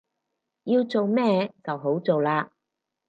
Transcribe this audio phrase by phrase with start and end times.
[0.63, 2.49] 要做咩就好做喇